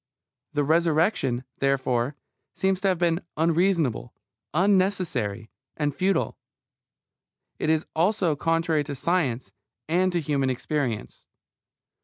The 0.53 0.63
Resurrection, 0.63 1.43
therefore, 1.59 2.15
seems 2.55 2.81
to 2.81 2.87
have 2.87 2.97
been 2.97 3.21
unreasonable, 3.37 4.15
unnecessary, 4.51 5.51
and 5.77 5.95
futile. 5.95 6.39
It 7.59 7.69
is 7.69 7.85
also 7.95 8.35
contrary 8.35 8.83
to 8.85 8.95
science 8.95 9.51
and 9.87 10.11
to 10.11 10.19
human 10.19 10.49
experience. 10.49 11.27